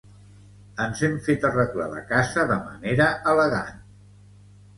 Ens 0.85 1.03
hem 1.07 1.13
fet 1.27 1.45
arreglar 1.49 1.87
la 1.91 2.01
casa 2.13 2.47
de 2.53 2.59
manera 2.65 3.11
elegant. 3.35 3.79